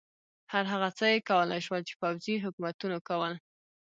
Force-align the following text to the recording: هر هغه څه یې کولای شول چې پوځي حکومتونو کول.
هر 0.53 0.63
هغه 0.73 0.89
څه 0.97 1.05
یې 1.13 1.25
کولای 1.29 1.59
شول 1.65 1.81
چې 1.89 1.93
پوځي 2.01 2.35
حکومتونو 2.45 2.97
کول. 3.07 3.33